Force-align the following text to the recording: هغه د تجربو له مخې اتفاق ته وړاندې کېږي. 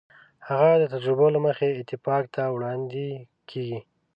هغه 0.47 0.71
د 0.81 0.83
تجربو 0.93 1.27
له 1.35 1.39
مخې 1.45 1.69
اتفاق 1.81 2.23
ته 2.35 2.43
وړاندې 2.55 3.07
کېږي. 3.49 3.79